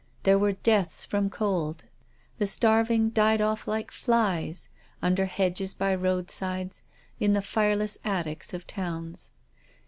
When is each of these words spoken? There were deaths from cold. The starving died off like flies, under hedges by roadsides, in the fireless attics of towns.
There 0.23 0.39
were 0.39 0.53
deaths 0.53 1.05
from 1.05 1.29
cold. 1.29 1.83
The 2.39 2.47
starving 2.47 3.11
died 3.11 3.39
off 3.39 3.67
like 3.67 3.91
flies, 3.91 4.67
under 4.99 5.25
hedges 5.25 5.75
by 5.75 5.93
roadsides, 5.93 6.81
in 7.19 7.33
the 7.33 7.41
fireless 7.43 7.99
attics 8.03 8.51
of 8.51 8.65
towns. 8.65 9.29